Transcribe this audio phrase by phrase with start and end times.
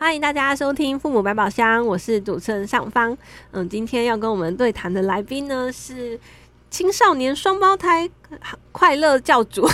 [0.00, 3.18] 欢迎大家收听父母百宝箱，我是主持人尚方。
[3.50, 6.18] 嗯，今天要跟我们对谈的来宾呢是。
[6.70, 8.08] 青少年双胞胎
[8.72, 9.66] 快乐教主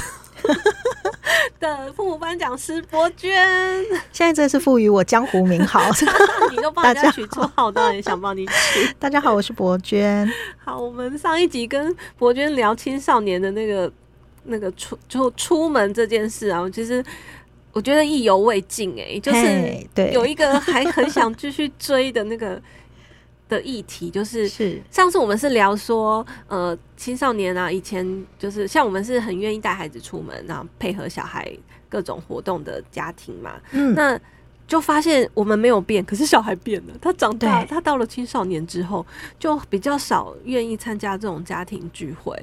[1.58, 5.82] 的父母班讲师博娟，现在这是赋予我江湖名号，
[6.52, 8.94] 你都帮人家取绰号，当然也想帮你取。
[8.98, 10.26] 大家好，我是博娟。
[10.56, 13.92] 好，我们上一集跟博娟聊青少年的那个
[14.44, 17.04] 那个出就出门这件事啊，其实
[17.74, 20.10] 我觉得意犹未尽哎，就是对。
[20.12, 22.58] 有一个还很想继续追的那个。
[23.46, 24.80] 的议题就是，是。
[24.90, 31.46] 上次我们是聊说，呃，青少年啊，以前就是像我们是很愿意带孩子出门，然后配合小孩
[31.86, 34.18] 各种活动的家庭嘛，嗯，那
[34.66, 39.04] 就发现我们没有变，可是小孩变了，他长大，他到了青少年之后，
[39.38, 42.34] 就比较少愿意参加这种家庭聚会，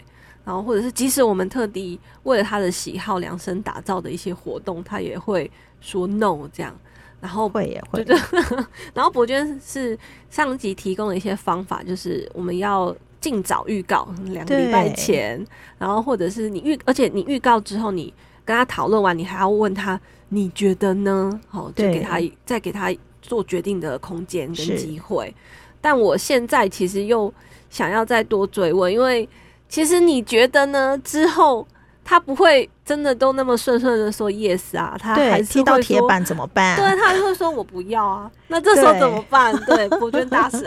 [0.43, 6.75] 然后或者是即使我们特地为了他的喜好量身打造的一些活动，他也会说 no 这样。
[7.19, 8.03] 然后会也会，
[8.95, 9.95] 然后伯娟是
[10.31, 15.45] 上集提供的一些方法，就是我们要尽早预告两个礼拜前，
[15.77, 18.11] 然后或者是你预，而且你预告之后，你
[18.43, 21.39] 跟他讨论完，你还要问他你觉得呢？
[21.47, 25.31] 好，就给他再给他做决定的空间跟机会。
[25.79, 27.31] 但我现在其实又
[27.69, 29.29] 想要再多追问，因为
[29.71, 30.95] 其实你觉得呢？
[31.03, 31.67] 之后。
[32.03, 36.75] 他不会真的都那么顺顺的说 yes 啊，他还是踢到铁板怎么办？
[36.75, 38.29] 对，他就会说我不要啊。
[38.49, 39.55] 那这时候怎么办？
[39.65, 40.65] 对，博娟大神。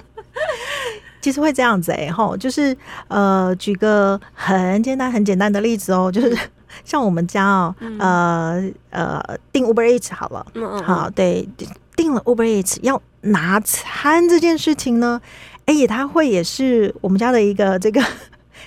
[1.22, 2.76] 其实会这样子哎、欸、吼，就是
[3.08, 6.36] 呃，举个很简单很简单的例子哦，就是
[6.84, 11.48] 像我们家哦，嗯、呃呃，订 Uber Eats 好了，嗯嗯，好，对，
[11.96, 15.20] 订了 Uber Eats 要拿餐这件事情呢，
[15.70, 18.02] 哎、欸，他会也是我们家的一个这个。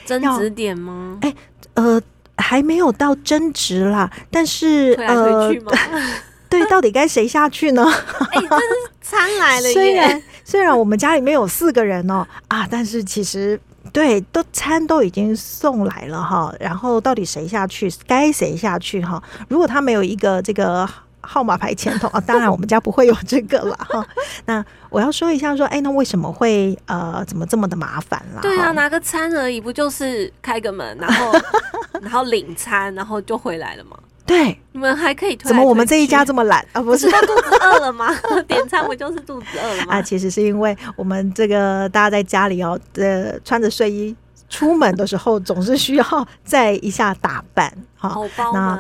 [0.06, 1.18] 争执点吗？
[1.22, 1.36] 哎、欸，
[1.74, 2.02] 呃，
[2.38, 4.94] 还没有到争执啦，但是？
[5.06, 5.54] 呃，
[6.50, 7.84] 对，到底该谁下去呢？
[8.32, 8.64] 哎、欸，这是
[9.02, 9.74] 餐来了 耶！
[9.74, 13.60] 虽然虽然我们家里面有四个人哦，啊，但是其实
[13.92, 17.92] 对，都餐都已经送来了哈，然后到底谁下去？
[18.08, 19.22] 该谁下去哈？
[19.50, 20.90] 如果他没有一个这个。
[21.24, 24.06] 号码牌前头啊，当然我们家不会有这个了哈。
[24.46, 28.42] 那我要说一下，说，哎、欸，那为什么会呃，怎么这么的麻烦啦？
[28.42, 31.32] 对啊，拿个餐而已，不就是开个门，然后
[32.02, 33.98] 然后领餐，然后就回来了吗？
[34.26, 35.48] 对，你们还可以推推。
[35.50, 36.80] 怎么我们这一家这么懒啊？
[36.84, 38.10] 不是，肚子饿了吗？
[38.48, 39.96] 点餐不就是肚子饿了吗？
[39.96, 44.16] 啊，其实是因为我们这个大家在家里哦，呃，穿着睡衣
[44.50, 47.74] 出门的时候，总是需要再一下打扮。
[47.96, 48.80] 好包吗？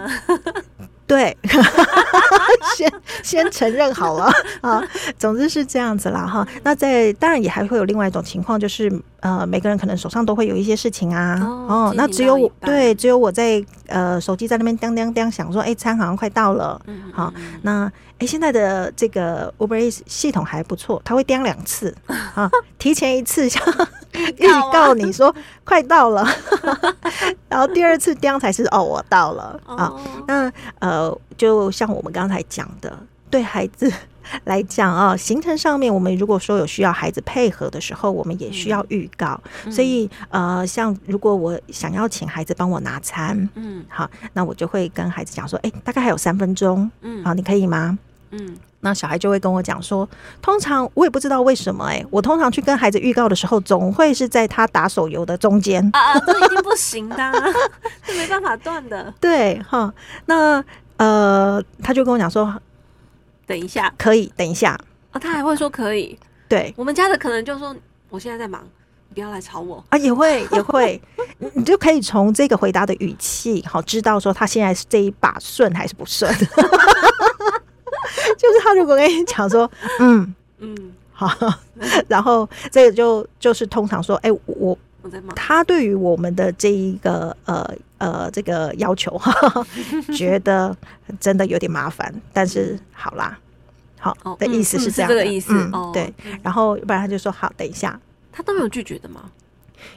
[1.06, 1.36] 对，
[2.76, 2.92] 先
[3.22, 4.32] 先承认好了
[4.62, 4.84] 啊。
[5.20, 6.48] 总之是这样子啦哈。
[6.64, 8.90] 那在当然也还会有另外一种情况，就是
[9.24, 11.40] 呃，每个人可能手上都会有一些事情啊。
[11.42, 16.80] 哦，哦，那只有我对，只有我在呃手机在那边叮叮叮想说，哎，餐好像快到了。
[16.88, 21.96] 嗯，好，那哎现在的这个 Uber Eats 系统还不错，它会叮两次
[22.36, 23.62] 啊，提前一次像
[24.38, 26.28] 预告你说快到了，
[27.50, 29.94] 然后第二次叮才是哦我到了啊。
[30.28, 30.94] 那呃。
[30.94, 32.96] 呃，就像我们刚才讲的，
[33.30, 33.92] 对孩子
[34.46, 39.40] 来讲啊，行程上面我们如果说有需要孩子配合的时候，我们也需要预告。
[39.66, 47.98] 嗯、所以呃，像如果我想要请孩子帮我拿餐，嗯，好，那我就会跟孩子讲说，哎、欸，大概还有三分钟，嗯，好，你可以吗？
[48.32, 50.08] 嗯，那小孩就会跟我讲说，
[50.42, 57.32] 通常我也不知道为什么、欸，哎，我通常去跟孩子预告的时候，总会是在他打手游的中间啊啊，这一定不行的，
[58.06, 59.14] 这没办法断的。
[59.22, 59.94] 对，哈，
[60.26, 60.64] 那。
[60.98, 62.54] 呃，他就跟我讲说，
[63.46, 64.80] 等一下，可以等一下
[65.12, 66.18] 啊，他还会说可以。
[66.48, 67.76] 对，我们家的可能就说，
[68.10, 68.64] 我现在在忙，
[69.10, 71.02] 你不要来吵我啊，也会也会，
[71.54, 76.32] 你就可以从这个回答的语气，好知道说他现在是这一把顺还是不顺。
[78.38, 79.70] 就是他如果跟你讲说，
[80.00, 81.30] 嗯嗯，好，
[82.08, 84.78] 然后这个就就是通常说，哎、欸，我。
[85.36, 89.34] 他对于我们的这一个呃呃这个要求哈，
[90.16, 90.76] 觉得
[91.20, 93.38] 真的有点麻烦，但是好啦，
[94.00, 95.54] 好的意思是这样的，这个意思，
[95.94, 96.14] 对。
[96.42, 98.00] 然后不然他就说好，等一下，
[98.32, 99.30] 他都没有拒绝的吗？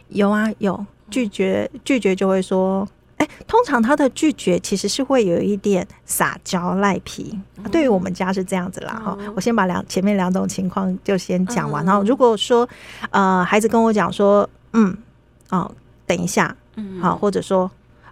[0.09, 2.89] 有啊，有拒绝，拒绝就会说
[3.19, 9.17] 哎，通常他的拒绝其实是会有一点撒娇赖皮，嗯、对于我们家是这样子啦哈。
[9.21, 12.69] 嗯、我先把两前面两种情况就先讲完，嗯、然后如果说
[13.11, 14.97] 呃孩子跟我讲说嗯
[15.51, 15.75] 哦
[16.07, 17.01] 等一下嗯。
[17.01, 17.69] 好，或者说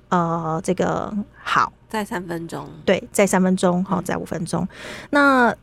[0.09, 1.73] 呃这个好。
[1.89, 2.69] 再三分钟。
[2.85, 4.67] 对再三分钟好再五分钟，
[5.11, 5.55] 那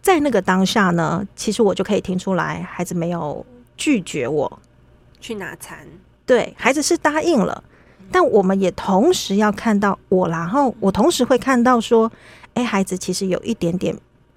[0.00, 3.44] 在那个当下呢，其实我就可以听出来孩子没有
[3.76, 4.60] 拒绝我。
[5.20, 5.86] 去拿餐，
[6.24, 7.62] 对孩子是答应了。
[8.10, 12.10] 但我们也同时要看到我，然后我同时会看到说，
[12.54, 13.94] 哎，孩子其实有一点点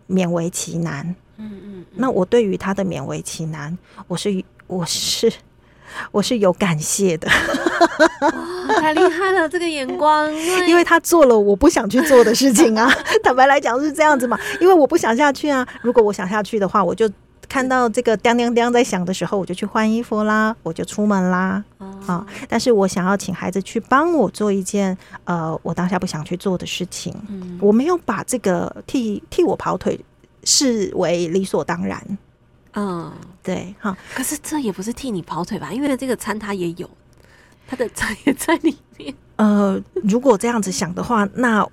[0.09, 1.07] 勉为其难。
[1.37, 1.61] 嗯嗯。
[1.79, 3.77] 嗯，那我对于他的勉为其难，
[4.07, 5.31] 我是我是
[6.11, 7.27] 我是有感谢的。
[8.67, 10.33] 哇，太厉害了，这个眼光！
[10.67, 12.91] 因为他做了我不想去做的事情啊。
[13.23, 15.67] 坦白来讲是这样子嘛，因为我不想下去啊。
[15.81, 17.09] 如果我想下去的话，我就。
[17.47, 21.63] 看到这个叮叮叮在响的时候，我就去换衣服啦，我就出门啦。
[21.77, 27.13] 啊、哦，但是我想要请孩子去帮我做一件呃，我当下不想去做的事情。
[27.29, 29.97] 嗯，我没有把这个替替我跑腿
[30.43, 32.17] 视为理所当然。
[32.75, 33.11] 嗯，
[33.41, 33.97] 对，哈、哦。
[34.13, 35.71] 可是这也不是替你跑腿吧？
[35.71, 36.89] 因为这个餐他也有，
[37.67, 39.13] 他的餐也在里面。
[39.37, 41.67] 呃，如果这样子想的话，那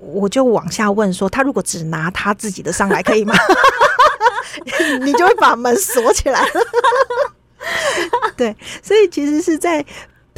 [0.00, 3.34] 我就往下问说，他如果只拿他自己的上来，可以吗？
[5.02, 6.60] 你就会把门锁起来了。
[8.36, 9.84] 对，所以其实是在，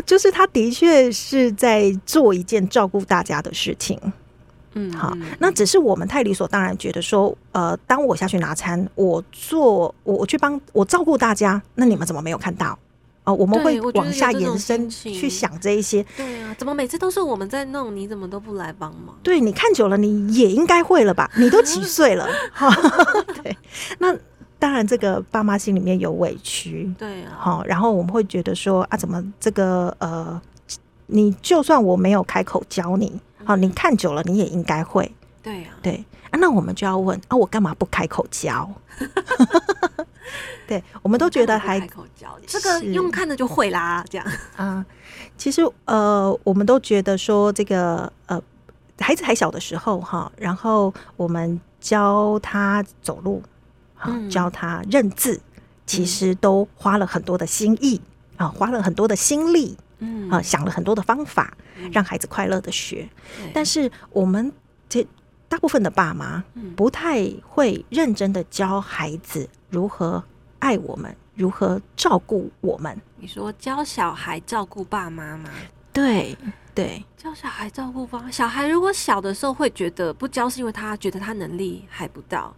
[0.04, 3.98] 就是他的确是在做一件照顾大家的事情。
[4.74, 12.78] 嗯，好，那只是我们太理所当然觉得说，呃，当我下去拿餐，我做我我去帮我照顾大家，那你们怎么没有看到？
[13.24, 16.04] 哦，我们会往下延伸去想这一些。
[16.16, 19.16] 对啊，怎么每次都是我们在弄，你怎么都不来帮忙？
[19.22, 21.30] 对，你看久了，你也应该会了吧？
[21.38, 22.26] 你都几岁了？
[23.44, 23.56] 对，
[23.98, 24.12] 那
[24.58, 26.92] 当然，这个爸妈心里面有委屈。
[26.98, 30.40] 对啊，好，然后我们会觉得说啊，怎么这个呃，
[31.06, 35.10] 你就算我没有开口教你，好，你看久了，你也应该会。
[35.42, 36.04] 对啊，对。
[36.30, 38.70] 啊，那我们就要问啊，我干嘛不开口教？
[40.66, 44.26] 对，我们都觉得还开口教，这个用看的就会啦，这样。
[44.56, 44.84] 啊。
[45.36, 48.40] 其实呃，我们都觉得说这个呃，
[48.98, 53.42] 孩子还小的时候哈，然后我们教他走路，
[53.98, 55.40] 啊，教他认字，
[55.84, 58.00] 其实都花了很多的心意
[58.36, 61.56] 啊，花了很多的心力，嗯啊，想了很多的方法，
[61.92, 63.08] 让孩子快乐的学。
[63.54, 64.52] 但是我们
[64.88, 65.06] 这
[65.48, 66.42] 大部分的爸妈
[66.76, 70.22] 不太会认真的教孩子如何
[70.58, 73.00] 爱我们，如何照顾我们。
[73.16, 75.48] 你说教小孩照顾爸妈吗？
[75.92, 76.36] 对
[76.74, 78.30] 对，教小孩照顾爸。
[78.30, 82.54] 小孩如果小的时候会觉得不教是因为他觉得他能力还不到，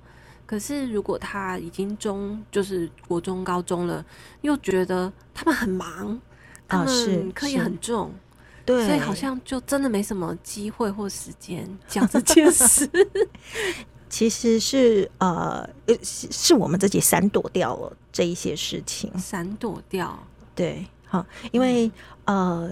[0.47, 4.05] 可是如果他已经中就是国中高中了，
[4.43, 6.17] 又觉得他们很忙，
[6.69, 8.13] 他们课业很重。
[8.65, 12.89] 对，所以好像就真的没什么机会或时间 讲这件事。
[14.09, 15.69] 其实是呃，
[16.03, 20.19] 是我们自己闪躲掉了这一些事情，闪躲掉。
[20.55, 21.91] 对，好，因为
[22.25, 22.71] 呃。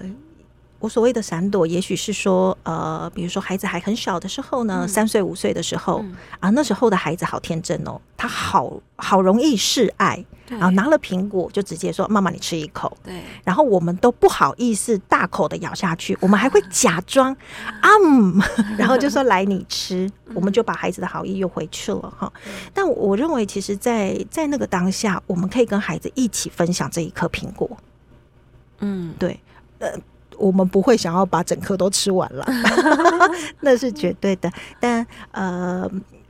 [0.83, 17.31] 我所谓的闪躲，也许是说，呃，比如说孩子还很小的时候呢，三岁五岁的时候、嗯、啊，那时候的孩子好天真哦，他好好容易示爱，然后拿了苹果就直接说：“妈妈，你吃一口。”对，然后我们都不好意思大口的咬下去，我们还会假装
[17.79, 18.41] 啊，嗯、
[18.77, 20.11] 然后就说：“来，你吃。
[20.35, 22.29] ”我们就把孩子的好意又回去了哈。
[22.45, 27.69] 嗯、但我认为，其实在，在在那个当下，我们可以跟孩子一起分享这一颗苹果。
[28.79, 29.39] 嗯，对，
[29.79, 29.87] 呃。
[30.37, 32.45] 我们不会想要把整颗都吃完了，
[33.61, 34.51] 那是绝对的。
[34.79, 35.89] 但呃，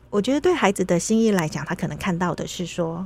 [0.09, 3.05] 我觉得对孩子的心意来讲，他可能看到的是说，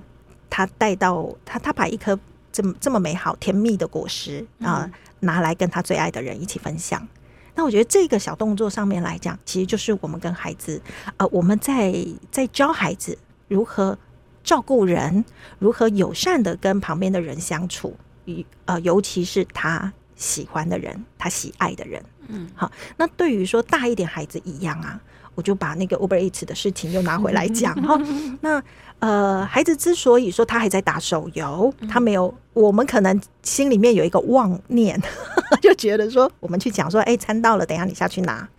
[0.49, 2.17] 他带到他，他把一颗
[2.51, 7.01] 这么这么美好甜蜜的果实啊、呃，拿来跟他最爱的人一起分享。
[7.01, 7.07] 嗯、
[7.55, 10.81] 那我觉得这个小动作上面来讲，其实就是我们跟孩子，
[11.17, 11.93] 呃，我们在
[12.31, 13.97] 在教孩子如何
[14.43, 15.23] 照顾人，
[15.59, 19.93] 如何友善的跟旁边的人相处，与呃，尤其是他。
[20.17, 22.69] 喜欢的人，他喜爱的人，嗯，好。
[22.97, 24.99] 那对于说大一点孩子一样啊，
[25.35, 27.97] 我就把那个 Uber Eats 的事情又拿回来讲 哈。
[28.41, 28.61] 那
[28.99, 34.99] 呃，孩子之所以说他还在打手游，他没有，我们可能心里面有一个妄念，
[35.61, 38.49] 就觉得说我们去讲说，哎，餐到了，等一下你下去拿，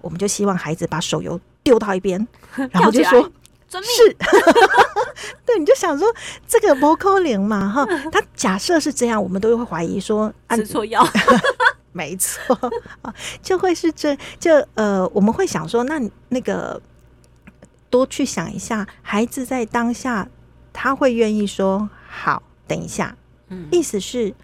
[0.00, 2.24] 我们就希望孩子把手游丢到一边，
[2.54, 3.30] 然后就说。
[3.78, 4.16] 是，
[5.46, 6.12] 对，你就想说
[6.48, 7.86] 这个不可能嘛哈？
[8.10, 11.06] 他假设是这样，我们都会怀疑说吃错药，
[11.92, 12.56] 没错
[13.02, 16.00] 啊，就会是这就呃，我们会想说，那
[16.30, 16.80] 那个
[17.88, 20.28] 多去想一下，孩子在当下
[20.72, 23.16] 他会愿意说好，等一下，
[23.48, 24.34] 嗯，意思是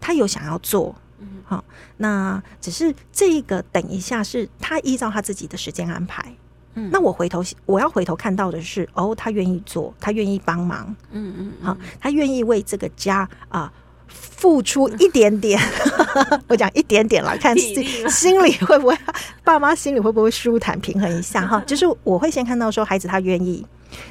[0.00, 1.64] 他有想要做，嗯，好，
[1.96, 6.36] 那只是这个等一下是他依照他自己的时间安排。
[6.76, 10.94] 嗯，那我回头我要回头看到的是，哦，他愿意做，他愿意帮忙。
[11.10, 13.62] 嗯嗯，好，他愿意为这个家啊。
[13.62, 13.72] 呃
[14.08, 15.60] 付出一点点，
[16.48, 18.96] 我讲一点点了，看心心里会不会，
[19.42, 21.60] 爸妈心里会不会舒坦平衡一下哈？
[21.66, 23.66] 就是我会先看到说孩子他愿意，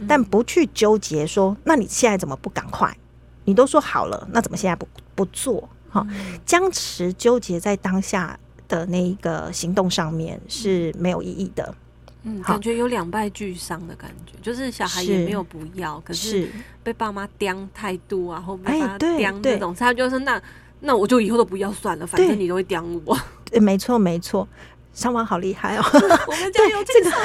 [0.08, 2.96] 但不去纠结说，那你现在怎么不赶快？
[3.46, 5.68] 你都说好了，那怎么现在不不做？
[5.90, 6.06] 哈，
[6.46, 11.74] 僵持纠结在当下的那一个行动上面是没有意义的。
[12.28, 16.50] 嗯，感觉有两败俱伤的感觉，就是小孩也没有不要，可是
[16.82, 20.42] 被爸妈刁态度啊，或被他刁这种，他就是那
[20.80, 23.16] 那我就以后都不要算了，反正你都会刁我。
[23.46, 24.48] 对，没错没错，
[24.92, 25.84] 上网好厉害哦。
[26.28, 27.12] 我们家有这个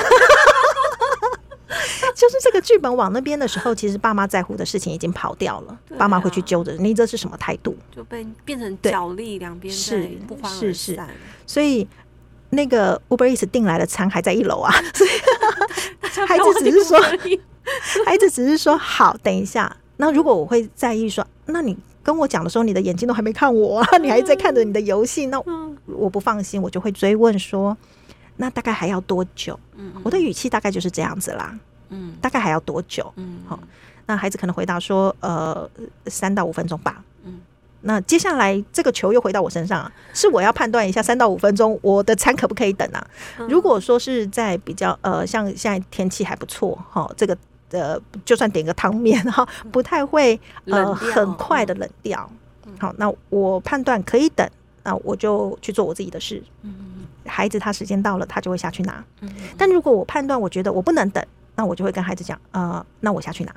[2.14, 7.75] 就是这个剧本往那边的时候，其实爸妈在乎的事情已经跑掉了，爸妈会去揪着你，这是什么态度？
[7.90, 11.09] 就被变成角力，两边是不欢而散，
[11.47, 11.88] 所以。
[12.50, 15.11] 那个 Uber Eats 订来的餐还在一楼啊， 所以
[16.26, 16.99] 孩子只是说，
[18.04, 19.76] 孩子只是说好，等一下。
[19.97, 25.40] 那如果我会在意说，那你跟我讲的时候，你的眼睛都还没看我，啊，你还在看着你的游戏，那
[25.87, 27.76] 我不放心，我就会追问说，
[28.37, 29.59] 那大概还要多久？
[30.02, 31.59] 我的语气大概就是这样子啦。
[31.90, 33.12] 嗯，大概还要多久？
[33.16, 33.59] 嗯，好，
[34.07, 35.69] 那孩子可能回答说，呃，
[36.07, 37.04] 三到五分钟吧。
[37.82, 43.06] 那接下来这个球又回到我身上啊，是我要判断一下三到五分钟我的餐可不可以等啊？
[43.49, 47.37] 如果说是在比较呃，像现在天气还不错哈，这个
[47.70, 52.30] 呃，就算点个汤面哈，不太会呃很快的冷掉。
[52.78, 54.49] 好，那我判断可以等，
[54.82, 56.42] 那我就去做我自己的事。
[57.26, 59.02] 孩子他时间到了，他就会下去拿。
[59.56, 63.54] 但如果我判断我觉得我不能等，那我就会跟孩子讲，呃，那我下去拿。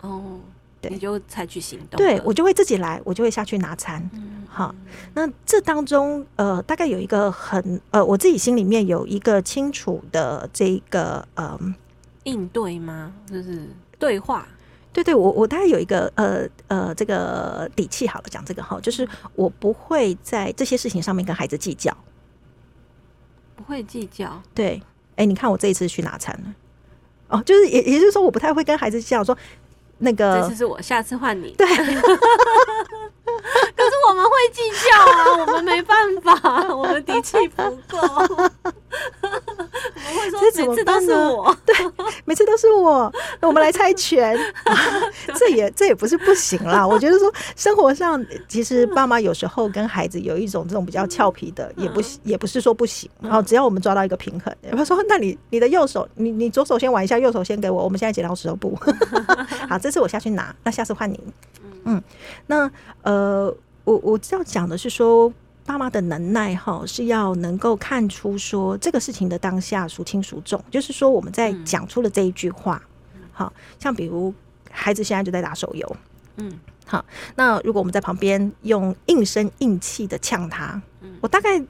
[0.00, 0.40] 哦。
[0.90, 4.10] 你就采取行动，对，我就会自己来，我就会下去拿餐。
[4.14, 4.74] 嗯，好，
[5.14, 11.58] 那这当中呃，大概有一个很呃，我自己心里面有一个清楚的这个呃
[12.24, 13.12] 应对吗？
[13.30, 14.46] 就是对话，
[14.92, 18.08] 对对，我我大概有一个呃呃这个底气。
[18.08, 21.96] 好了，讲这个哈，就是我不会在这些事情上面跟孩子计较，
[23.54, 24.42] 不会计较。
[24.52, 24.82] 对，
[25.14, 26.54] 哎，你看我这一次去拿餐了，
[27.28, 29.38] 哦，就是也也就是说，我不太会跟孩子计较说。
[30.04, 31.54] 那个，这次是我，下次换你。
[31.56, 31.86] 对， 可是
[34.08, 37.98] 我们会计较啊，我们没办法，我们底气不够。
[40.12, 41.74] 我们会说每次都是我， 对，
[42.24, 43.12] 每次都是我。
[43.40, 44.38] 那我们来猜拳，
[45.36, 46.86] 这也这也不是不行啦。
[46.86, 53.08] 我觉得说生活上，其实爸妈有时候跟孩子有一种这种比较俏皮的，也不也不是说不行。
[53.20, 57.82] 然后只要我们抓到一个平衡，他说：“那你你的右手，你你左手先玩一下，右手先给我。
[57.84, 58.78] 我们现在剪刀石头布。
[59.68, 61.18] ”好，这次我下去拿，那下次换你。
[61.84, 62.02] 嗯，
[62.46, 62.70] 那
[63.02, 63.54] 呃，
[63.84, 65.32] 我我要讲的是说。
[65.64, 72.82] 爸妈的能耐哈，是要能够看出说这个事情的当下孰轻孰重，就是说我们在讲出了这一句话，
[73.32, 74.34] 好像比如
[74.70, 75.96] 孩子现在就在打手游，
[76.36, 77.04] 嗯，好，
[77.36, 80.80] 那如果我们在旁边用硬声硬气的呛他，
[81.20, 81.62] 我大概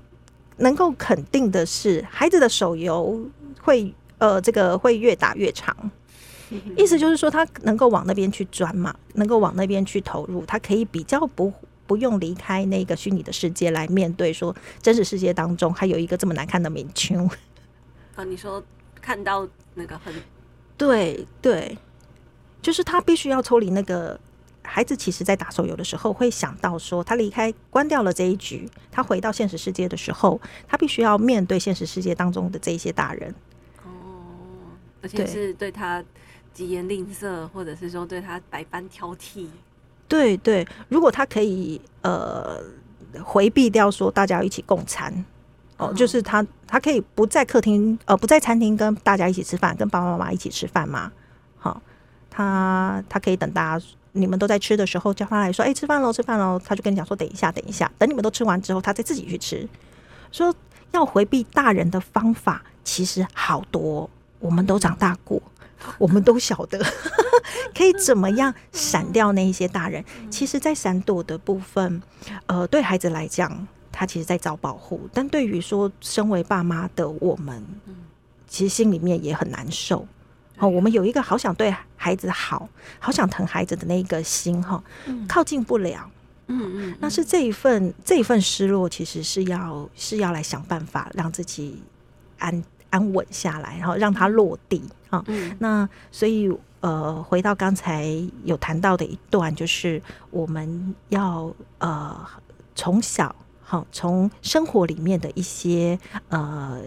[0.57, 3.21] 能够肯定的是，孩子的手游
[3.61, 5.77] 会呃这个会越打越长，
[6.79, 11.53] 意思就是说他能够往那边去钻嘛，能够往那边去投入，他可以比较不。
[11.87, 17.29] 不用离开那个虚拟的世界来面对，说真实世界当中还有一个这么难看的明星。
[18.15, 18.63] 啊， 你说
[19.01, 20.15] 看到那个很
[20.77, 21.77] 对对，
[22.61, 24.19] 就是他必须要抽离那个
[24.63, 24.97] 孩子。
[24.97, 33.35] 其实，在打手游的时候，会想到说，他离开关掉了这一局，他回到现实世界的时候，他必须要面对现实世界当中的这一些大人。
[33.85, 34.71] 哦，
[35.03, 36.03] 而且是对他
[36.55, 39.47] 疾言吝啬，或者是说对他百般挑剔。
[40.13, 42.61] 对对，如果他可以呃
[43.23, 45.11] 回避掉说大家一起共餐
[45.79, 51.11] 哦，哦，就是他他可以不在客厅呃不在餐厅跟大家一起吃饭，跟爸爸妈妈一起吃饭嘛。
[51.57, 51.81] 好、哦，
[52.29, 56.61] 他他可以等大家你们都在吃的时候叫他来说，哎，吃饭喽，吃饭喽。
[56.63, 59.67] 他就跟你讲说，等一下，等一下，等你们都吃完之后，他再自己去吃。
[60.31, 60.55] 说
[60.91, 65.41] 要回避大人的方法其实好多，我们都长大过。
[65.97, 66.79] 我们都晓得
[67.77, 70.05] 可以怎么样闪掉那一些大人。
[70.31, 72.03] 其实，在闪躲的部分，
[72.47, 77.65] 呃，对孩子来讲，他其实在找保护；但对于说身为爸妈的我们，
[78.47, 80.07] 其实心里面也很难受。
[80.59, 84.83] 哦，我们有一个好想对孩子好、好想疼孩子的那个心，哈，
[85.29, 86.11] 靠近不了。
[86.49, 91.83] 嗯嗯，那是这一份这一份失落，其实是要是要来想办法让自己
[92.39, 92.63] 安。
[92.93, 95.25] 安稳下来，然后让它落地啊。
[95.29, 96.47] 嗯、那所以
[96.83, 98.07] 呃，回到刚才
[98.45, 102.15] 有谈到的一段，就是我们要呃
[102.75, 105.99] 从小好从生活里面的一些
[106.29, 106.83] 呃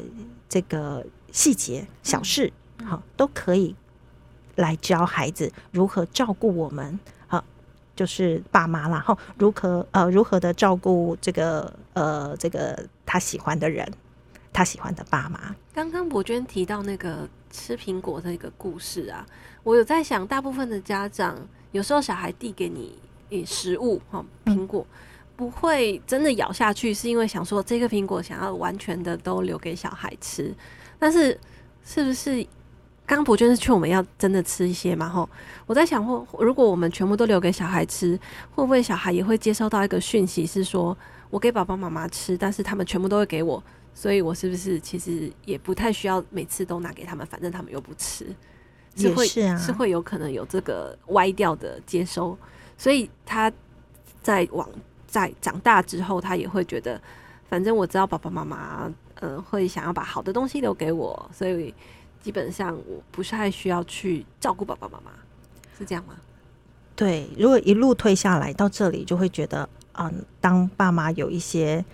[0.48, 2.54] 这个细节小事
[2.86, 3.76] 好都可以
[4.56, 7.00] 来教孩子如何照顾我们。
[7.98, 13.90] 就是爸妈啦，哈，如何呃如何的照顾这个呃这个他喜欢的人，
[14.52, 15.56] 他喜欢的爸妈。
[15.74, 17.26] 刚刚博娟提到那个
[17.56, 19.26] 吃苹果的一个故事啊，
[19.64, 21.38] 我有在想，大部分的家长
[21.72, 24.86] 有时候小孩递给你诶食物哈苹果，
[25.36, 30.54] 不会真的咬下去，是因为想说这个苹果想要完全的都留给小孩吃，
[31.00, 31.40] 但是
[31.84, 32.46] 是不是？
[33.08, 35.08] 刚博娟是劝我们要真的吃一些嘛？
[35.08, 35.30] 吼，
[35.68, 38.20] 我在想，或如果我们全部都留给小孩吃，
[38.56, 40.98] 会不会小孩也会接收到一个讯息，是说
[41.30, 43.64] 我给爸爸妈妈吃，但是他们全部都会给我，
[43.96, 48.28] 所以我是不是其实也不太需要每次都拿给他们，反正他们又不吃，
[48.96, 52.38] 是会是啊，是会有可能有这个歪掉的接收，
[52.78, 53.52] 所以他
[54.22, 54.70] 在往
[55.08, 57.02] 在长大之后，他也会觉得，
[57.50, 61.74] 反正我知道爸爸妈妈嗯会想要把好的东西留给我，所以。
[62.26, 65.12] 基本上我不是太需要去照顾爸爸妈妈，
[65.78, 66.16] 是这样吗？
[66.96, 71.86] 对，如果一路退下来到这里，就会觉得，嗯，当爸妈有一些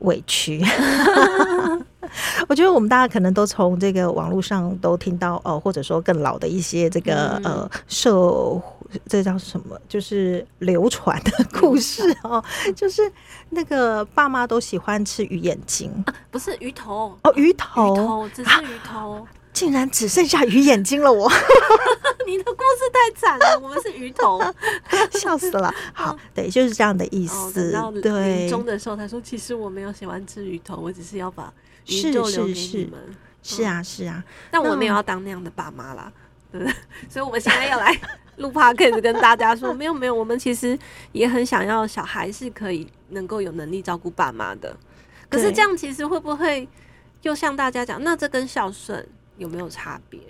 [0.00, 0.62] 委屈。
[2.48, 8.60] 我觉得我们大家可能都从这个网络上都听到，哦，或者说更老的一些这个呃社。
[9.08, 9.76] 这叫什么？
[9.88, 12.42] 就是流传的故事 哦，
[12.76, 13.02] 就是
[13.50, 21.32] 那个爸妈都喜欢吃鱼眼睛，啊、不是鱼头哦，鱼头，鱼头只是鱼头，啊，竟然只剩下鱼眼睛了我！
[22.26, 24.38] 你的故事太惨了， 我们是鱼头，
[25.18, 25.74] 笑死了。
[25.94, 27.74] 好，对，就是这样的意思。
[27.74, 31.50] 哦、对，中的时候他说，其实我没有喜欢吃鱼头，我只是要把
[31.86, 33.00] 鱼肉留给你们。
[33.42, 36.12] 是啊，是啊，但我没有要当那样的爸妈啦，
[36.52, 36.74] 对不对？
[37.08, 37.98] 所以我们现在要来。
[38.36, 40.78] 录 podcast 跟大家说，没有没有，我们其实
[41.12, 44.76] 也很想要小孩是可以能够有能力照顾爸妈的。
[45.30, 46.68] 可是这样其实会不会
[47.22, 50.20] 又像大家讲，那这跟孝顺有没有差别？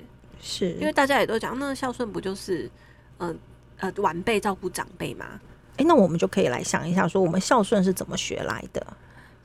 [0.41, 2.71] 是因为大家也都讲，那孝顺不就是
[3.19, 3.39] 嗯
[3.79, 5.27] 呃，呃晚辈照顾长辈吗？
[5.73, 8.87] 哎、欸，那我们就可以来想一下，说我们孝顺是怎么学来的？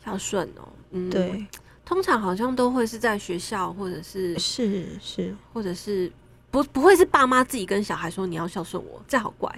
[0.04, 1.46] 孝顺哦，嗯，对，
[1.86, 6.12] 通常好像都会是在学校，或者是是是，或者是。
[6.52, 9.50] 不不会是爸妈自己跟小孩说，你要孝顺我，这好怪。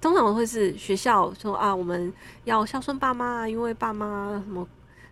[0.00, 2.12] 通常会是学校说啊，我们
[2.44, 4.64] 要孝顺爸妈，因为爸妈什么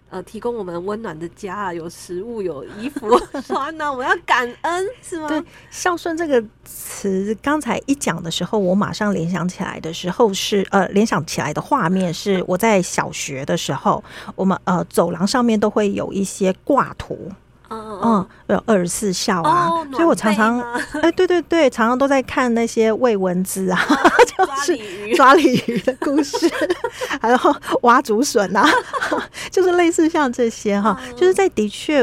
[0.09, 3.09] 呃提供我们温暖的家，有食物有衣服
[3.47, 5.29] 穿呢，我要感恩是吗？
[5.29, 14.03] 对，孝顺这个词刚才一讲的时候，我马上联想起来的时候是呃联想起来的画面是我在小学的时候，
[14.35, 17.31] 我们呃走廊上面都会有一些挂图。
[17.71, 20.61] 嗯，有二十四孝啊，哦、所以我常常
[21.01, 23.97] 哎、欸，对对对，常常都在看那些喂蚊子啊，哦、
[24.37, 25.77] 就是抓鲤鱼。
[25.87, 26.51] 的故事，
[27.21, 27.39] 还有
[27.83, 28.69] 挖竹笋啊，
[29.53, 32.03] 就是类似像这些哈，嗯、就是在的确，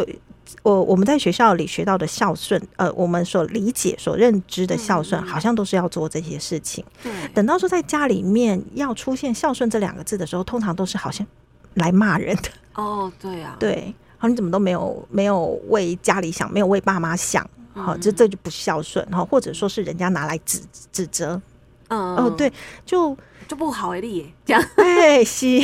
[0.62, 6.86] 我我们在学校里学到的孝顺，呃，我们所理解、所认知的孝顺，好像都是要做这些事情。
[7.02, 11.26] 对、嗯，等到说在家里面要出现孝顺这两个字的时候，通常都是好像
[11.74, 12.44] 来骂人的。
[12.76, 13.94] 哦，对啊，对。
[14.30, 21.42] 你怎么都没有没有为家里想，没有为爸妈想，好、嗯，这这就不孝顺哈，或者说是人家拿来指指责，
[21.90, 22.52] 嗯，哦，对，
[22.86, 25.60] 就就不好为例，这样，哎，是，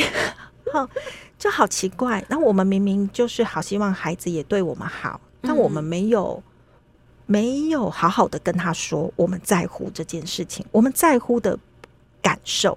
[0.72, 0.88] 好，
[1.38, 2.24] 就好奇怪。
[2.28, 6.52] 那我们明明就是好希望孩子也对我们好，但我们没有、嗯、
[7.26, 11.58] 没有好好的跟他说我们在乎这件事情，我们在乎的
[12.20, 12.76] 感受，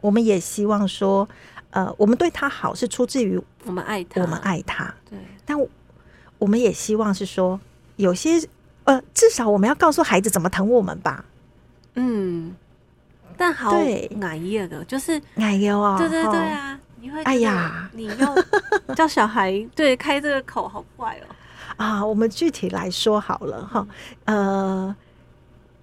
[0.00, 1.28] 我们也希望说。
[1.70, 4.94] 呃，我们对他好是出自于我们爱他，我们爱他。
[5.10, 5.58] 对，但
[6.38, 7.60] 我们也希望是说，
[7.96, 8.40] 有些
[8.84, 11.24] 呃，至少我们要告诉孩子怎么疼我们吧。
[11.94, 12.54] 嗯，
[13.36, 15.96] 但好对，矮耶的，就是矮耶哦。
[15.98, 18.34] 对对对啊，你会哎呀，你要
[18.94, 21.34] 叫小孩对开这个口，好怪哦。
[21.76, 23.86] 啊，我们具体来说好了哈。
[24.24, 24.96] 呃，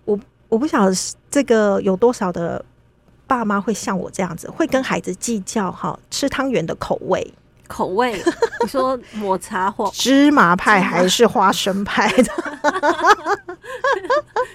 [0.06, 0.19] 我
[0.50, 0.96] 我不晓得
[1.30, 2.65] 这个有多少的。
[3.38, 7.34] 爸妈会像我这样子，会跟孩子计较哈吃汤圆的口味，
[7.67, 8.22] 口味。
[8.62, 12.32] 你说 抹茶或芝麻派还是花生派的？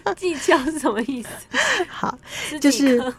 [0.17, 1.29] 计较是什么意思？
[1.89, 2.19] 好，
[2.61, 3.13] 就是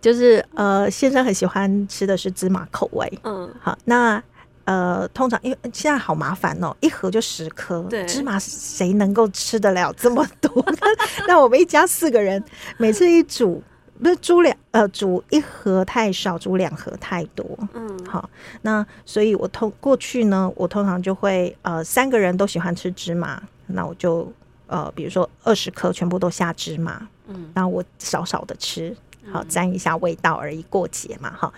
[0.00, 3.18] 就是呃，先生很喜欢吃的是芝麻口味。
[3.24, 4.22] 嗯，好，那
[4.64, 10.64] 呃，通常因为现在好麻烦哦，一盒就十颗，对，芝麻谁能够吃得了这么多？
[11.26, 12.44] 那我们一家四个人，
[12.76, 13.62] 每次一煮。
[14.02, 17.44] 不是煮两呃煮一盒太少，煮两盒太多。
[17.74, 18.28] 嗯，好，
[18.62, 24.32] 那所以我通过去呢，我通常就会呃三个人都喜欢吃芝麻，那我就
[24.66, 28.96] 呃比如说二十颗全部都下芝麻，嗯，然后我少少的吃，
[29.32, 31.52] 好沾一下味道而已，过节嘛哈。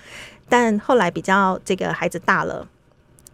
[0.48, 2.66] 但后来比较这个孩子大了，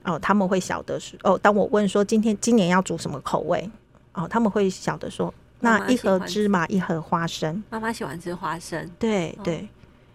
[0.05, 1.39] 哦，他们会晓得是哦。
[1.39, 3.71] 当我问说今天今年要煮什么口味，
[4.13, 7.63] 哦，他们会晓得说，那一盒芝麻，一盒花生。
[7.71, 9.59] 妈妈喜欢吃花生，对对。
[9.59, 9.69] 哦、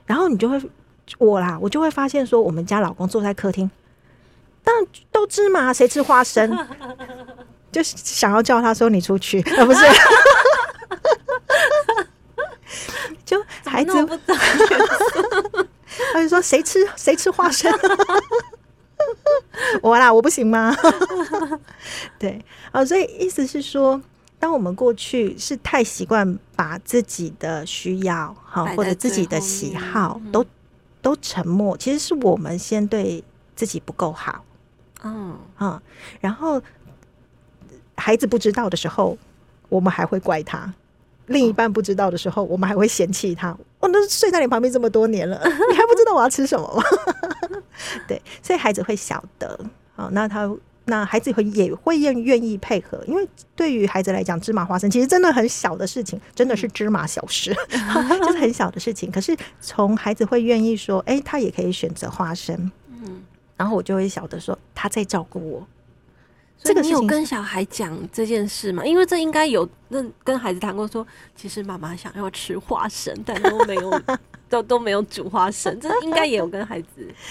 [0.05, 0.61] 然后你就会
[1.17, 3.69] 我啦，我就会发现说，我们家老公坐在客厅，
[4.63, 4.73] 但
[5.11, 6.67] 都芝麻，谁吃花生？
[7.71, 9.79] 就想要叫他说你出去，啊不是。
[13.25, 13.93] 就孩子
[16.13, 17.71] 他就说谁吃谁吃花生，
[19.81, 20.75] 我啦，我不行吗？
[22.19, 24.01] 对啊，所以意思是说，
[24.41, 30.43] 当我们过去是太习惯把自己的需要哈或者自己的喜好都
[30.99, 33.23] 都沉默，其实是我们先对
[33.55, 34.43] 自己不够好，
[35.03, 35.79] 嗯嗯，
[36.19, 36.59] 然后
[37.95, 39.15] 孩子不知道的时候，
[39.69, 40.73] 我们还会怪他。
[41.27, 43.55] 另一半不知道的时候，我们还会嫌弃他。
[43.79, 46.83] 我都睡在你旁边这么多年了， 你还不知道我要吃什么吗？
[48.07, 49.57] 对，所以孩子会晓得。
[49.95, 50.51] 哦，那他
[50.91, 53.25] 那孩子会也会愿愿意配合，因为
[53.55, 57.55] 对于孩子来讲，芝麻花生其实真的很小的事情，真的是芝麻小事，
[58.21, 59.09] 就是很小的事情。
[59.09, 63.23] 可是从孩子会愿意说，哎、欸，他也可以选择花生，嗯，
[63.55, 65.65] 然后我就会晓得说他在照顾我。
[66.63, 68.85] 这个你有跟小孩讲这件事吗？
[68.85, 74.01] 因为这应该有那跟孩子谈过说，说其实妈妈想要吃花生，但都没有
[74.47, 76.87] 都都没有煮花生，这应该也有跟孩子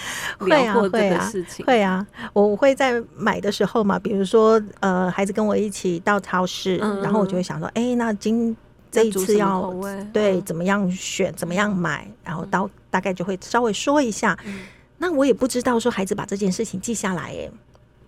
[0.45, 1.65] 聊过这个事情。
[1.65, 8.55] 会啊，我会在买的时候嘛，比如说呃，孩子跟我一起到超市，嗯、然后我就会想说，哎、欸，那今
[8.91, 9.73] 这一次要
[10.11, 14.37] 对、嗯、怎么样选，怎么样买，然后到大概就会稍微说一下。
[14.45, 14.59] 嗯、
[14.97, 17.49] 那我也不知道说孩子把这件事情记下来，哎。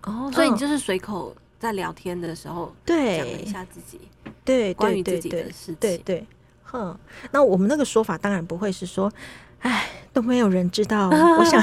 [0.06, 4.00] 哦，所以你就是随口在聊天的时候，对，讲了一下自己，
[4.44, 6.26] 对，关于自己的事情，对对，
[6.62, 6.96] 哼。
[7.30, 9.10] 那我们那个说法当然不会是说，
[9.60, 11.08] 哎，都没有人知道。
[11.38, 11.62] 我想，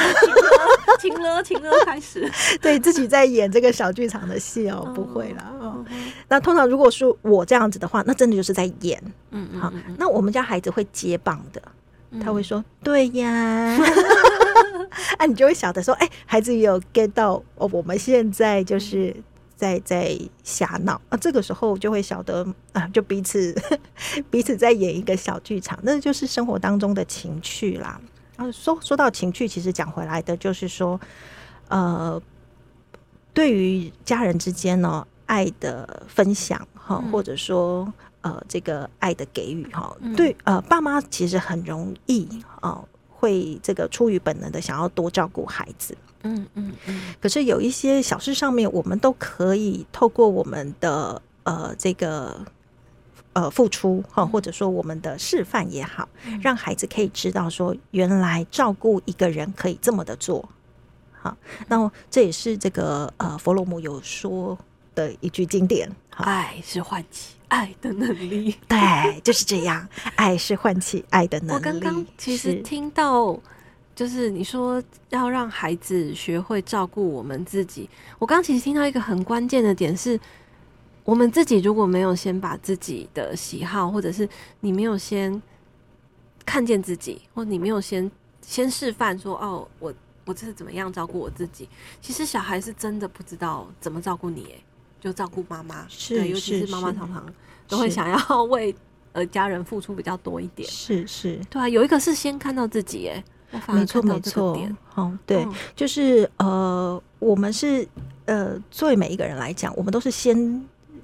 [1.00, 2.30] 停了，停了，开始，
[2.62, 5.52] 对自己在演这个小剧场的戏哦，不会啦。
[5.60, 5.86] 哦，
[6.28, 9.00] 那通常如果是我这样子的话，那真的就是在演。
[9.30, 9.60] 嗯嗯。
[9.60, 11.62] 好，那我们家孩子会接棒的，
[12.24, 13.78] 他会说，对呀。
[14.92, 19.16] 哎、啊，你就会晓得说，哎、欸，孩子也有 get 到哦，我们现在就是
[19.56, 21.18] 在在瞎闹啊。
[21.18, 23.56] 这个时候就会晓得啊，就彼此
[24.30, 28.00] 彼此在演一个小剧场，那就是生活当中的情趣啦。
[28.36, 31.00] 啊，说说到情趣，其实讲回来的就是说，
[31.68, 32.22] 呃，
[33.34, 42.28] 对于家人之间呢，爱的分享哈，或者说呃，这个爱的给予哈，对呃，爸妈其实很容易
[42.62, 42.88] 哦。
[43.22, 47.14] 会这个出于本能的想要多照顾孩子，嗯嗯嗯。
[47.22, 52.44] 可是有一些小事上面，我们都可以透过我们的呃这个
[53.34, 56.10] 呃付出哈，或者说我们的示范也好，
[56.42, 60.50] 让孩子可以知道说，原来照顾一个人可以这么的做。
[61.22, 64.58] 好，那这也是这个呃弗洛姆有说
[64.96, 67.36] 的一句经典：爱是唤起。
[67.52, 69.86] 爱的能力，对，就是这样。
[70.16, 71.54] 爱是唤起爱的能力。
[71.54, 73.38] 我刚刚其实听到，
[73.94, 77.90] 就是你说要让孩子学会照顾我们自己。
[78.18, 80.18] 我刚刚其实听到一个很关键的点是，
[81.04, 84.26] 我们自己如果没有先把自己的喜好，或者是
[84.62, 85.42] 你没有先
[86.46, 88.10] 看见自己，或你没有先
[88.42, 91.68] 先示范说，哦，我我这是怎么样照顾我自己？
[92.02, 94.62] 其实小孩是真的不知道怎么照顾你，哎。
[95.02, 97.26] 就照顾妈妈，是对，尤其是妈妈常常
[97.68, 98.74] 都会想要 为
[99.12, 103.24] 呃家人付出比较多一点，是是，对啊，有一个是先看到自己，哎，
[103.68, 104.56] 没错没错，
[104.96, 107.88] 哦，对，嗯、就是呃，我们是
[108.26, 110.64] 呃，作为每一个人来讲，我们都是先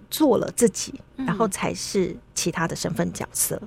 [0.10, 3.62] 做了自己，嗯、然后才是其他的身份角色，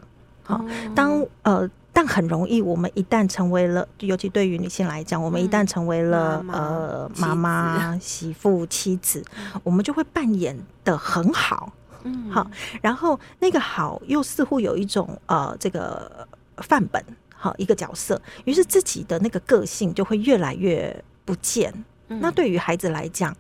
[0.45, 1.69] 好，嗯、当呃。
[2.01, 9.23] 但很容易，我们一旦成为了，尤其对于女性来讲，我们一旦成为了、嗯、呃妈妈、媳妇、妻子，
[9.63, 11.71] 我们就会扮演的很好，
[12.05, 16.27] 嗯，好，然后那个好又似乎有一种呃这个
[16.63, 21.71] 范本，好一个角色，于是自己的那个个性就会越来越不见。
[22.09, 23.37] 嗯、那对于孩子来讲，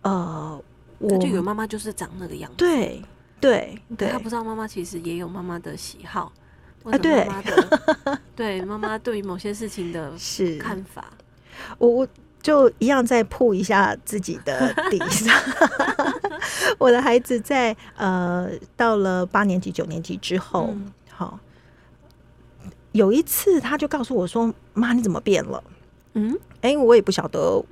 [0.00, 0.58] 呃，
[0.96, 3.02] 我就以为妈妈就是长那个样子，对
[3.38, 6.32] 对对，他不知道妈妈其实也有妈妈的喜好。
[6.84, 7.28] 啊，对，
[8.34, 10.12] 对，妈妈对于某些事情的
[10.58, 11.04] 看法，
[11.78, 12.08] 我我
[12.42, 15.32] 就一样再铺一下自己的底上。
[16.78, 20.74] 我的孩子在呃到了八年级、九年级之后，
[21.08, 21.38] 好、
[22.64, 25.62] 嗯，有一次他就告诉我说：“妈，你怎么变了？”
[26.14, 27.64] 嗯，哎、欸，我也不晓得，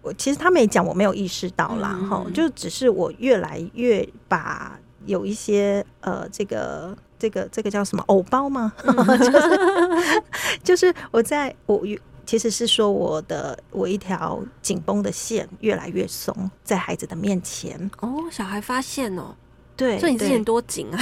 [0.00, 1.88] 我其实他没讲，我没有意识到啦。
[2.08, 6.96] 哈、嗯，就只是我越来越把有一些呃这个。
[7.24, 8.70] 这个这个叫什么 偶包吗？
[8.84, 9.58] 就是
[10.62, 11.82] 就是我在我
[12.26, 17.90] 其实是说我的我一条紧绷的线越来越松，在孩子的面前。
[18.00, 19.34] 哦，小孩发现哦，
[19.74, 20.98] 对，所以你之前多紧啊？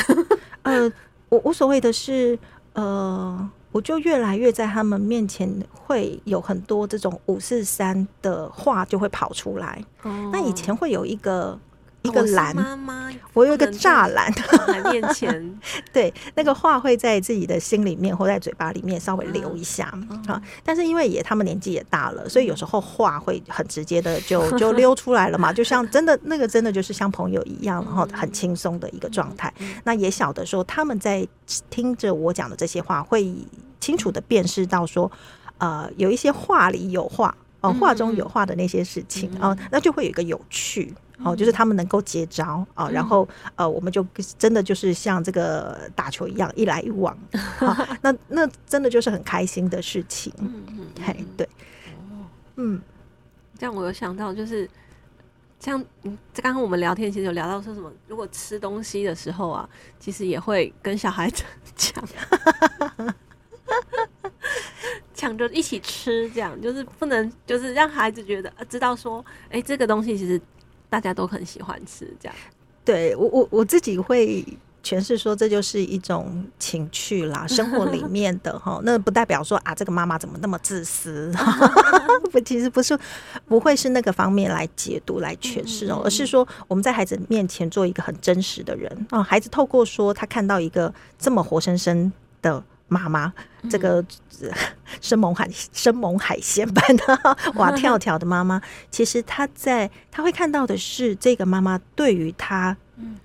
[0.62, 0.92] 呃，
[1.28, 2.38] 我无所谓的是，
[2.74, 9.85] 呃，我就越来越在他们面前会有很多这种五四三的话就会跑出来。
[10.02, 11.58] 哦，那以前会有一个。
[12.03, 14.33] 一个栏，妈妈，我有一个栅栏，
[14.67, 15.61] 在面前，
[15.93, 19.93] 对，那个话会在自己的心里面或在嘴巴里面稍微留一下
[20.27, 20.43] 啊。
[20.65, 29.53] 但是因为也他们年纪也大了，所以有时候话会很直接的就 就溜出来了嘛，就像真的那个真的就是像朋友一样，然后很轻松的一个状态。
[29.85, 31.27] 那也晓得说他们在
[31.71, 33.33] 听着我讲的这些话，会
[33.81, 35.11] 清楚的辨识到说，
[35.59, 40.94] 呃，有一些话里有话哦，画中有画的那些事情哦，那就会有一个有趣。
[41.25, 44.05] 哦，就是他们能够接招啊，然后呃，我们就
[44.37, 47.16] 真的就是像这个打球一样，一来一往，
[48.03, 50.33] 那那真的就是很开心的事情。
[50.38, 51.46] 嗯嗯，嘿，对，
[52.11, 52.83] 哦，嗯，
[53.57, 54.68] 这样我有想到，就是
[55.61, 59.68] 像嗯，刚刚我们聊天其实有聊到说什么，如果吃东西的时候啊，
[60.01, 61.44] 其实也会跟小孩子
[65.22, 70.40] 抢，抢着一起吃，这样就是不能就是让孩子觉得知道说，哎，这个东西其实。
[70.92, 72.37] 大家都很喜欢吃，这样。
[72.85, 74.44] 对我我我自己会
[74.85, 78.78] 诠释说，这就是一种情趣啦， 生活里面的哈。
[78.85, 81.32] 那不代表说啊，这个妈妈怎么那么自私？
[82.30, 82.94] 不，其实不是，
[83.48, 89.22] 不会是那个方面来解读来诠释哦，而是说我们在孩子面前做一个很真实的人啊。
[89.22, 92.62] 孩子透过说他看到一个这么活生生的。
[92.88, 93.33] 妈妈，
[93.71, 94.05] 这个
[95.01, 102.77] 生猛海生猛海鲜般的哇跳跳的妈妈，其实她在她会看到的是这个妈妈对于她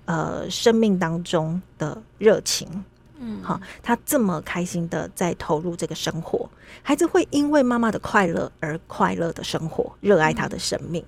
[0.06, 2.84] 呃生命当中的热情，
[3.18, 6.48] 嗯，好，她这么开心的在投入这个生活，
[6.82, 11.04] 孩子会因为妈妈的快乐而快乐的生活，热爱她的生命。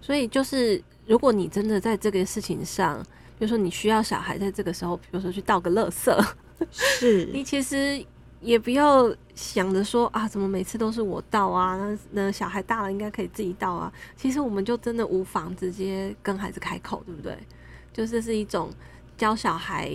[0.00, 3.00] 所以就是，如果你真的在这个事情上，
[3.38, 6.34] 比如说你需要小孩在这个时候，比如说去倒个垃圾。
[6.70, 8.04] 是你其实
[8.40, 11.76] 也不要想着说啊，怎么每次都是我倒啊？
[11.76, 13.92] 那那小孩大了应该可以自己倒啊。
[14.16, 17.38] 其实我们就真的无妨直接跟孩子开口，对不对？
[17.92, 18.70] 就是是一种
[19.16, 19.90] 教小孩，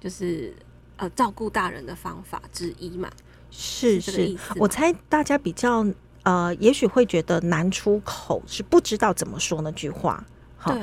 [0.00, 0.54] 就是
[0.96, 3.10] 呃照顾大人的方法之一嘛。
[3.50, 5.86] 是是，是我猜大家比较
[6.22, 10.24] 呃，也许会觉得难出口，是不知道怎么说那句话。
[10.64, 10.80] 对，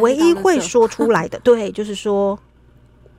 [0.00, 2.38] 唯一会说出来的，对，就是说。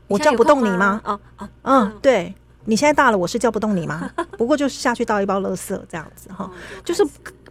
[0.07, 1.01] 我叫不动你吗？
[1.03, 2.33] 哦哦，嗯，对，
[2.65, 4.09] 你现在大了，我是叫不动你吗？
[4.37, 6.49] 不过就是下去倒一包垃圾这样子哈，
[6.83, 7.05] 就是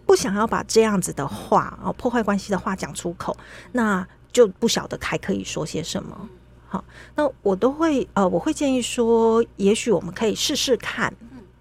[0.07, 3.37] 不想要把这样子的话哦，破坏关系的话讲出口，
[3.73, 6.29] 那就不晓得还可以说些什么。
[6.69, 11.13] 好，那我都会呃，我会建议说，也许我们可以试试看。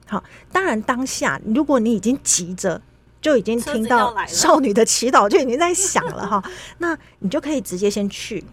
[0.08, 2.82] 好，当然当下如果你已经急着，
[3.21, 6.43] 就已经听到少女的祈祷就已经在想了哈，
[6.79, 8.43] 那你就可以直接先去。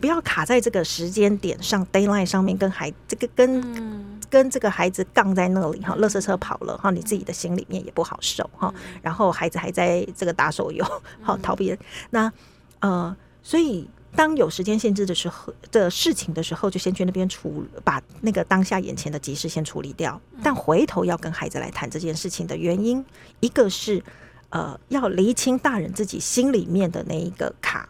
[0.00, 8.72] 不要卡在这个时间点上，deadline 上面跟孩这个跟、嗯、跟这个孩子杠在那里哈，垃圾车跑了哈，你自己的心里面也不好受哈。
[9.02, 10.84] 然后孩子还在这个打手游，
[11.22, 11.76] 好逃避。
[12.10, 12.32] 那
[12.80, 20.20] 呃，所以当有时间限制的时候的事情的时候，就先去那边处把那个当下眼前的急事先处理掉。
[20.42, 23.04] 但回头要跟孩子来谈这件事情的原因，
[23.40, 24.02] 一个是
[24.50, 27.88] 呃要厘清大人自己心里面的那一个卡。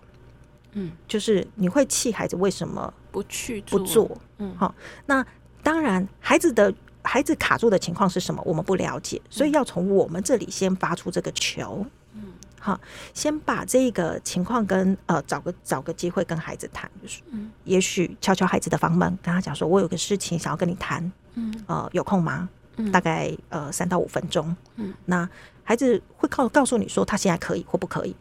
[0.79, 4.17] 嗯，就是你会气孩子为什么不去不做？
[4.39, 4.73] 嗯，好，
[5.07, 5.25] 那
[5.63, 8.41] 当然，孩子的孩子卡住的情况是什么？
[8.47, 11.85] 我们不了解，所以要从我们这里先发出这个球。
[12.15, 12.23] 嗯，
[12.61, 12.81] 好，
[13.13, 22.49] 先把这个情况跟呃找个找个机会跟孩子谈，就是嗯，也许敲敲孩子的房门，跟他讲说，我有个事情想要跟你谈，嗯，呃，有空吗？
[22.77, 25.29] 嗯，大概呃三到五分钟，嗯，那
[25.65, 28.15] 孩子会告告诉你说他现在可以或不可以。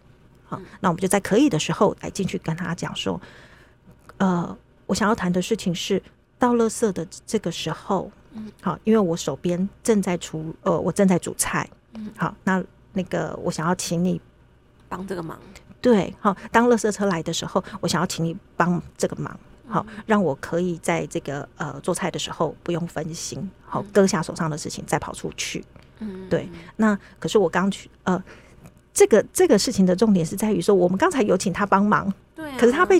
[0.49, 3.19] 好，那我们就在可以的时候来进去跟他讲说，
[4.15, 6.01] 呃，我想要谈的事情是
[6.39, 14.21] 倒垃圾的这个时候，嗯，好，因为我手边正在出，呃，我正在煮菜，嗯，好，那那个我想要请你
[14.87, 15.37] 帮这个忙，
[15.81, 25.65] 对，好，当垃圾车来的时候，我想要请你帮这个忙，好，让我可以在这个呃做菜的时候不用分心，好，搁下手上的事情再跑出去，
[25.99, 28.23] 嗯，对，那可是我刚去，呃。
[28.97, 32.99] 这个这个事情的重点是在于说，我们刚才有请他帮忙，对、啊，可是他被，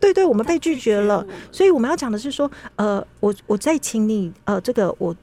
[0.00, 5.14] 对对，我们被拒绝了，所以我们要讲的是说，呃，我我在请你，呃，这个我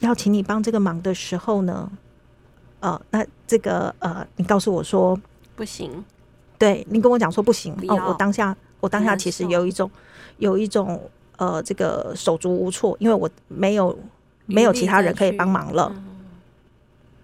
[0.00, 1.92] 要请你帮这个忙的时候呢，
[2.80, 5.14] 呃，那这个呃，你告诉我说
[5.54, 6.02] 不行，
[6.58, 9.90] 对，你跟我讲说不行，哦，我当下我当下其实有一种
[10.38, 10.98] 有一种
[11.36, 13.98] 呃，这个手足无措，因为我没有
[14.46, 15.92] 没有其他人可以帮忙了。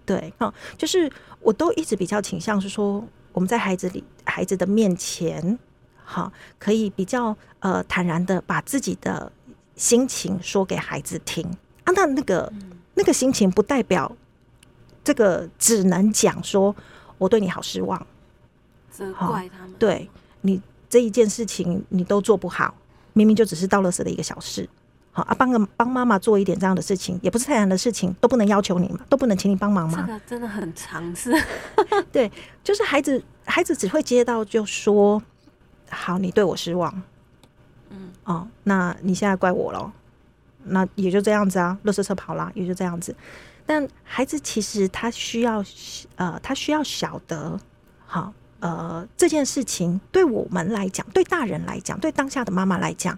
[0.07, 5.59] 对，哦，就是我都一直比较倾向是说，我们在孩子里孩子的面前，
[6.03, 9.29] 好，可以比较呃坦然的把自己的
[9.75, 11.45] 心情说给孩子听
[11.83, 11.91] 啊。
[11.93, 14.09] 那那个、嗯、那个心情不代表
[15.03, 16.73] 这个只能讲说
[17.17, 18.07] 我对你好失望，
[18.89, 22.73] 责怪他们，对你这一件事情你都做不好，
[23.11, 24.69] 明明就只是倒垃圾的一个小事。
[25.17, 30.03] 好啊，帮个帮妈妈做一点这样的事情，也不是太难的事情，都不能要求你嘛，都不能请你帮忙吗？
[30.05, 31.33] 这个真的很尝试。
[32.13, 32.31] 对，
[32.63, 35.19] 就是孩子，孩子只会接到就说
[35.89, 37.01] ：“好，你对我失望。”
[37.89, 39.91] 嗯，哦，那你现在怪我了，
[40.65, 43.15] 那也就这样子啊，垃圾车跑啦，也就这样子。
[43.65, 45.63] 但孩子其实他需要，
[46.17, 47.59] 呃，他需要晓得，
[48.05, 53.17] 好，呃，这件事情对我们来讲，对大人来讲，对当下的妈妈来讲。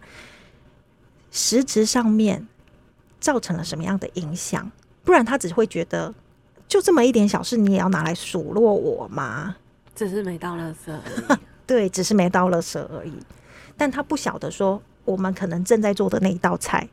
[1.31, 2.47] 实质上面
[3.19, 4.71] 造成了什么样的影响？
[5.03, 6.13] 不然他只会觉得
[6.67, 9.55] 就这么一点小事，你也要拿来数落我吗？
[9.95, 11.39] 只是没到垃圾而已。
[11.67, 13.13] 对，只是没倒垃圾而已。
[13.75, 16.87] 但他不晓得说，我们可能正在做的那一道菜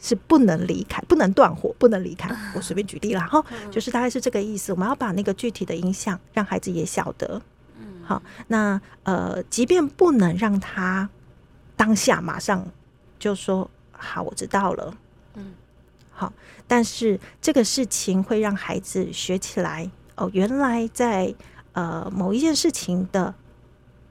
[0.00, 2.30] 是不能离开、不能断火、不能离开。
[2.54, 4.72] 我随便举例了哈，就是大概是这个意思。
[4.72, 7.40] 我们要把那个具体的影响让孩子也晓得。
[8.02, 11.08] 好，那呃，即便不能让他
[11.74, 12.66] 当下马上
[13.24, 13.70] 就说。
[13.96, 14.94] 好，我知道了。
[15.34, 15.54] 嗯，
[16.10, 16.32] 好，
[16.66, 20.28] 但是这个事情会让孩子学起来哦。
[20.34, 21.32] 原来在
[21.72, 23.32] 呃某一件事情的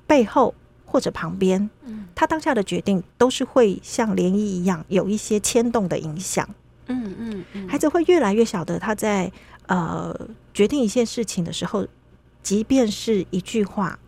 [0.07, 6.49] 背后或者旁边，嗯，他当下的决定都是会像涟漪一样有一些牵动的影响。
[6.87, 9.31] 嗯嗯嗯，孩子会越来越晓得他在
[9.67, 10.17] 呃
[10.53, 11.85] 决定一件事情的时候，
[12.41, 13.99] 即便是一句话，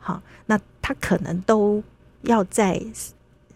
[0.00, 1.82] 好，那他可能都
[2.22, 2.82] 要再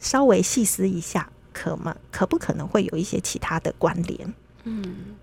[0.03, 1.27] 稍微细思一下。
[1.55, 1.95] 可吗？
[2.11, 4.35] 可不可能会有一些其他的关联？
[4.65, 5.15] 嗯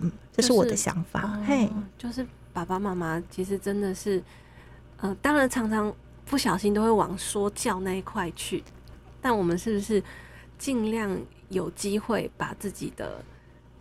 [0.00, 1.20] 嗯，这是我的想法。
[1.20, 4.22] 就是哦、嘿，就是爸爸妈妈其实真的是，
[4.96, 5.94] 呃，当然常常
[6.24, 8.64] 不小心都会往说教那一块去，
[9.20, 10.02] 但我们是不是
[10.58, 11.14] 尽量
[11.50, 13.22] 有机会把自己的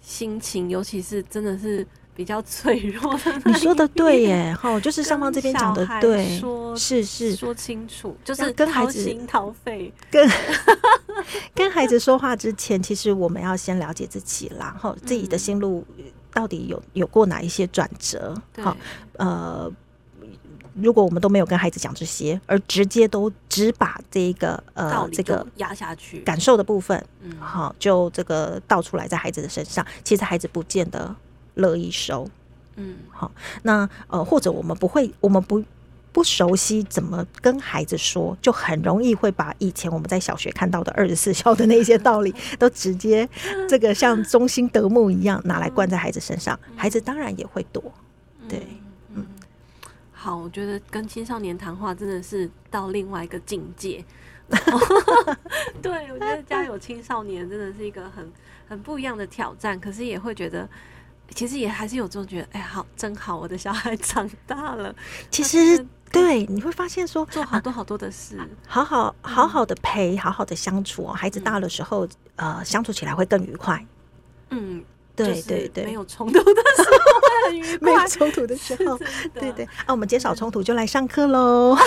[0.01, 1.87] 心情，尤其是真的是。
[2.19, 6.37] 比较脆弱的，你说的对耶，哈，就是上方这边讲的对，
[6.75, 10.29] 是是说清楚，就是跟孩子掏肺，跟
[11.55, 15.85] 跟孩子说话之前，其实我们要先了解自己啦，哈，自己的心路
[16.33, 18.75] 到底有有过哪一些转折，好，
[19.13, 19.71] 呃，
[20.73, 31.15] 如果我们都没有跟孩子讲这些，而直接都只把这个呃这个压下去感受的部分，嗯，好，就这个倒出来在孩子的身上，其实孩子不见得。
[31.59, 32.27] 乐意收，
[32.75, 33.31] 嗯，好，
[33.63, 35.63] 那呃，或者我们不会，我们不
[36.11, 43.29] 不熟悉怎么跟孩子说，就很容易会把以前我们在小学看到的二十四 孝的那些道理， 都直接
[43.69, 47.83] 这个像中心德目一样拿来灌在孩子身上，孩子当然也会躲。
[48.47, 48.65] 对，
[49.13, 49.23] 嗯，
[50.11, 54.03] 好，我觉得跟青少年谈话真的是到另外一个境界。
[55.79, 58.27] 对，我觉得家有青少年真的是一个很
[58.67, 60.67] 很不一样的挑战，可是也会觉得。
[61.35, 64.93] 其实也还是有这种觉得，哎，好，真好，我的小孩长大了。
[65.31, 68.37] 其实，对，你会发现说，做好多好多的事，
[68.67, 71.13] 好好好好的陪，好好的相处哦。
[71.13, 73.85] 孩子大的时候，呃，相处起来会更愉快。
[74.49, 74.83] 嗯，
[75.25, 78.97] 对对对，没有冲突的时候很愉快， 没有冲突的时候，
[79.33, 79.65] 对对。
[79.85, 81.77] 啊，我们减少冲突就来上课喽。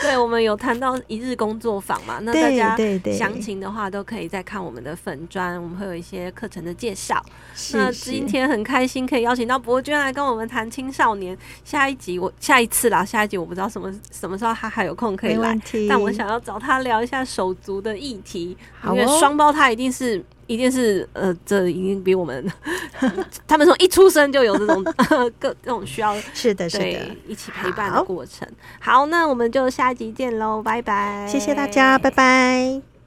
[0.00, 2.18] 对，我们有谈到一日工作坊嘛？
[2.22, 2.76] 那大家
[3.12, 7.22] 详情的话都可以再看我们的粉砖，我们会有一些课程的介绍。
[7.72, 11.36] 那今天很开心可以邀请到博娟来跟我们谈青少年。
[11.64, 20.24] 下一集我下一次啦，下一集我不知道什么什么时候他还有空可以来，但我想要找他聊一下手足的议题，因为双胞胎一定是。
[20.48, 22.52] 一定是呃，这已经比我们，
[23.46, 24.82] 他们从一出生就有这种
[25.38, 28.48] 各这种需要，是的，是的，一起陪伴的过程。
[28.80, 32.97] 好，好，那我们就下一集见喽，拜拜，谢谢大家，拜拜。